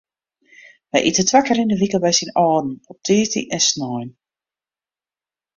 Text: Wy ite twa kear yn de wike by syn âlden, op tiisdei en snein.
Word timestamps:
Wy 0.93 1.01
ite 1.09 1.23
twa 1.31 1.41
kear 1.49 1.61
yn 1.63 1.71
de 1.73 1.77
wike 1.81 1.99
by 2.05 2.13
syn 2.19 2.33
âlden, 2.45 2.71
op 2.91 2.97
tiisdei 3.05 3.45
en 3.55 3.63
snein. 3.69 4.09